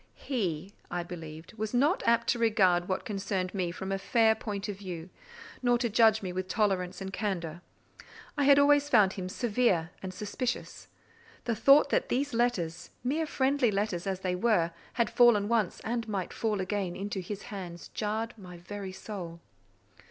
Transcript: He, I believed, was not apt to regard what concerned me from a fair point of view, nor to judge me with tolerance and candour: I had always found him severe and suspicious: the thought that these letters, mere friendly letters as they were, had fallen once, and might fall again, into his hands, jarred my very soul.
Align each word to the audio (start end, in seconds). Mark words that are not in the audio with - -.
He, 0.17 0.73
I 0.89 1.03
believed, 1.03 1.53
was 1.59 1.75
not 1.75 2.01
apt 2.07 2.25
to 2.29 2.39
regard 2.39 2.87
what 2.89 3.05
concerned 3.05 3.53
me 3.53 3.69
from 3.69 3.91
a 3.91 3.99
fair 3.99 4.33
point 4.33 4.67
of 4.67 4.79
view, 4.79 5.11
nor 5.61 5.77
to 5.77 5.91
judge 5.91 6.23
me 6.23 6.33
with 6.33 6.47
tolerance 6.47 7.01
and 7.01 7.13
candour: 7.13 7.61
I 8.35 8.45
had 8.45 8.57
always 8.57 8.89
found 8.89 9.13
him 9.13 9.29
severe 9.29 9.91
and 10.01 10.11
suspicious: 10.11 10.87
the 11.43 11.53
thought 11.55 11.91
that 11.91 12.09
these 12.09 12.33
letters, 12.33 12.89
mere 13.03 13.27
friendly 13.27 13.69
letters 13.69 14.07
as 14.07 14.21
they 14.21 14.33
were, 14.33 14.71
had 14.93 15.07
fallen 15.11 15.47
once, 15.47 15.81
and 15.81 16.07
might 16.09 16.33
fall 16.33 16.59
again, 16.61 16.95
into 16.95 17.19
his 17.19 17.43
hands, 17.53 17.89
jarred 17.89 18.33
my 18.39 18.57
very 18.57 18.91
soul. 18.91 19.39